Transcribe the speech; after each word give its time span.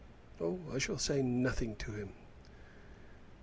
"Oh, 0.39 0.57
I 0.73 0.79
shall 0.79 0.97
say 0.97 1.21
nothing 1.21 1.75
to 1.75 1.91
him." 1.91 2.13